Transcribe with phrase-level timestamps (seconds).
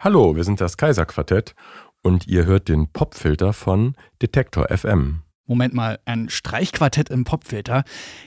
[0.00, 1.56] Hallo, wir sind das Kaiserquartett
[2.04, 5.22] und ihr hört den Popfilter von Detektor FM.
[5.44, 7.82] Moment mal, ein Streichquartett im Popfilter.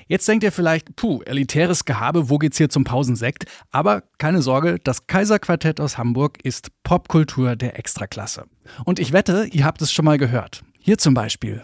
[0.10, 3.46] Jetzt denkt ihr vielleicht, puh, elitäres Gehabe, wo geht's hier zum Pausensekt?
[3.70, 8.48] Aber keine Sorge, das Kaiserquartett aus Hamburg ist Popkultur der Extraklasse.
[8.84, 10.64] Und ich wette, ihr habt es schon mal gehört.
[10.78, 11.62] Hier zum Beispiel.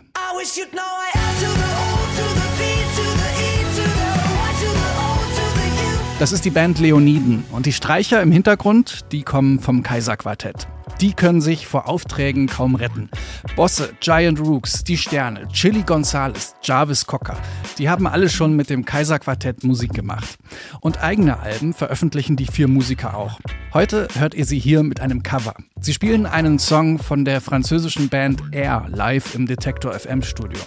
[6.19, 10.67] Das ist die Band Leoniden und die Streicher im Hintergrund, die kommen vom Kaiserquartett.
[11.01, 13.09] Die können sich vor Aufträgen kaum retten.
[13.55, 17.37] Bosse, Giant Rooks, Die Sterne, Chili Gonzales, Jarvis Cocker,
[17.77, 20.37] die haben alle schon mit dem Kaiserquartett Musik gemacht.
[20.81, 23.39] Und eigene Alben veröffentlichen die vier Musiker auch.
[23.73, 25.53] Heute hört ihr sie hier mit einem Cover.
[25.79, 30.59] Sie spielen einen Song von der französischen Band Air live im Detektor FM Studio.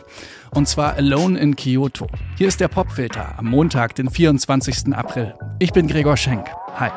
[0.53, 2.07] Und zwar Alone in Kyoto.
[2.37, 4.95] Hier ist der Popfilter am Montag, den 24.
[4.95, 5.35] April.
[5.59, 6.47] Ich bin Gregor Schenk.
[6.77, 6.91] Hi.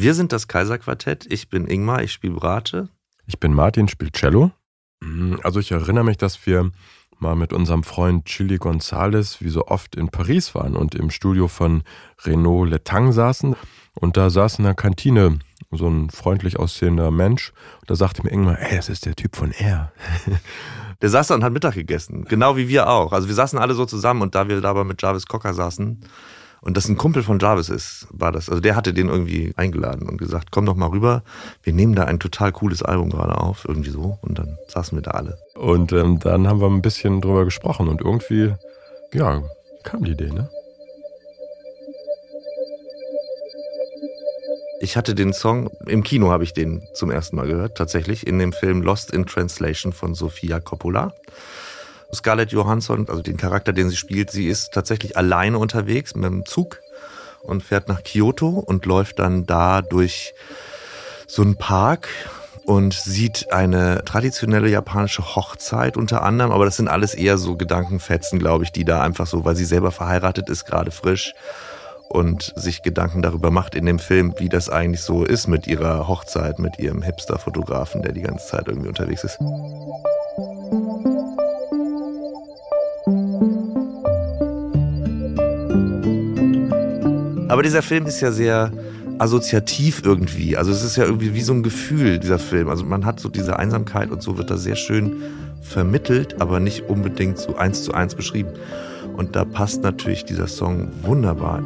[0.00, 1.26] Wir sind das Kaiserquartett.
[1.30, 2.88] Ich bin Ingmar, ich spiele Brate.
[3.26, 4.50] Ich bin Martin, spiele Cello.
[5.00, 6.70] Mhm, also ich erinnere mich, dass wir
[7.18, 11.48] mal mit unserem Freund Chili Gonzales wie so oft in Paris waren und im Studio
[11.48, 11.82] von
[12.24, 13.56] Renaud Letang saßen.
[13.92, 15.38] Und da saß in der Kantine
[15.70, 17.52] so ein freundlich aussehender Mensch.
[17.82, 19.92] Und da sagte mir irgendwann, ey, das ist der Typ von R.
[21.02, 22.24] Der saß da und hat Mittag gegessen.
[22.24, 23.12] Genau wie wir auch.
[23.12, 26.00] Also wir saßen alle so zusammen und da wir da aber mit Jarvis Cocker saßen,
[26.62, 28.48] und das ein Kumpel von Jarvis ist, war das.
[28.48, 31.22] Also der hatte den irgendwie eingeladen und gesagt, komm doch mal rüber,
[31.62, 34.18] wir nehmen da ein total cooles Album gerade auf, irgendwie so.
[34.20, 35.38] Und dann saßen wir da alle.
[35.54, 38.54] Und ähm, dann haben wir ein bisschen drüber gesprochen und irgendwie,
[39.14, 39.42] ja,
[39.84, 40.50] kam die Idee, ne?
[44.82, 48.38] Ich hatte den Song, im Kino habe ich den zum ersten Mal gehört, tatsächlich, in
[48.38, 51.12] dem Film Lost in Translation von Sofia Coppola.
[52.14, 56.46] Scarlett Johansson, also den Charakter, den sie spielt, sie ist tatsächlich alleine unterwegs mit dem
[56.46, 56.80] Zug
[57.42, 60.34] und fährt nach Kyoto und läuft dann da durch
[61.26, 62.08] so einen Park
[62.64, 68.38] und sieht eine traditionelle japanische Hochzeit unter anderem, aber das sind alles eher so Gedankenfetzen,
[68.38, 71.34] glaube ich, die da einfach so, weil sie selber verheiratet ist, gerade frisch
[72.08, 76.08] und sich Gedanken darüber macht in dem Film, wie das eigentlich so ist mit ihrer
[76.08, 79.38] Hochzeit, mit ihrem Hipster-Fotografen, der die ganze Zeit irgendwie unterwegs ist.
[87.50, 88.70] Aber dieser Film ist ja sehr
[89.18, 90.56] assoziativ irgendwie.
[90.56, 92.68] Also es ist ja irgendwie wie so ein Gefühl, dieser Film.
[92.68, 95.22] Also man hat so diese Einsamkeit und so wird da sehr schön
[95.60, 98.50] vermittelt, aber nicht unbedingt so eins zu eins beschrieben.
[99.16, 101.62] Und da passt natürlich dieser Song wunderbar.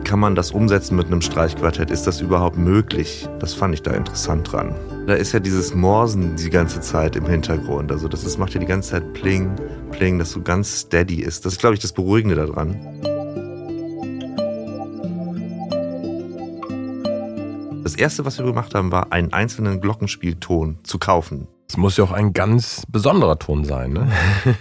[0.00, 1.90] Wie kann man das umsetzen mit einem Streichquartett?
[1.90, 3.28] Ist das überhaupt möglich?
[3.38, 4.74] Das fand ich da interessant dran.
[5.06, 7.92] Da ist ja dieses Morsen die ganze Zeit im Hintergrund.
[7.92, 9.54] Also das, das macht ja die ganze Zeit Pling,
[9.92, 11.44] Pling, das so ganz steady ist.
[11.44, 12.76] Das ist, glaube ich, das Beruhigende daran.
[17.82, 21.46] Das erste, was wir gemacht haben, war einen einzelnen Glockenspielton zu kaufen.
[21.68, 24.10] Es muss ja auch ein ganz besonderer Ton sein, ne?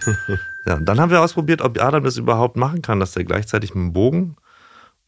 [0.67, 3.85] ja, dann haben wir ausprobiert, ob Adam das überhaupt machen kann, dass er gleichzeitig mit
[3.85, 4.35] dem Bogen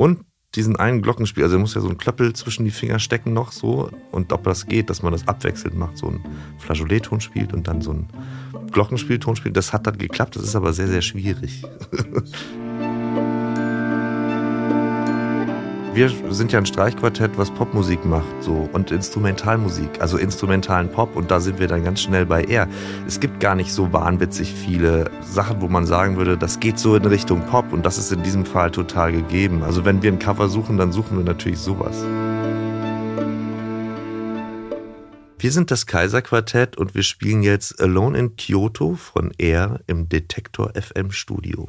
[0.01, 0.25] und
[0.55, 3.91] diesen einen Glockenspiel, also muss ja so einen Klöppel zwischen die Finger stecken noch so
[4.11, 6.25] und ob das geht, dass man das abwechselnd macht, so ein
[6.57, 8.07] Flageolet-Ton spielt und dann so ein
[8.71, 11.61] Glockenspielton spielt, das hat dann geklappt, das ist aber sehr, sehr schwierig.
[15.93, 21.29] Wir sind ja ein Streichquartett, was Popmusik macht so und Instrumentalmusik, also instrumentalen Pop und
[21.31, 22.69] da sind wir dann ganz schnell bei R.
[23.07, 26.95] Es gibt gar nicht so wahnwitzig viele Sachen, wo man sagen würde, das geht so
[26.95, 29.63] in Richtung Pop und das ist in diesem Fall total gegeben.
[29.63, 32.05] Also wenn wir ein Cover suchen, dann suchen wir natürlich sowas.
[35.39, 40.71] Wir sind das Kaiserquartett und wir spielen jetzt Alone in Kyoto von R im Detektor
[40.73, 41.67] FM Studio.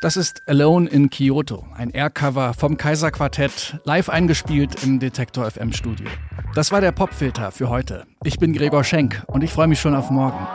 [0.00, 6.06] Das ist Alone in Kyoto, ein Aircover vom Kaiserquartett, live eingespielt im Detektor FM Studio.
[6.54, 8.06] Das war der Popfilter für heute.
[8.22, 10.46] Ich bin Gregor Schenk und ich freue mich schon auf morgen.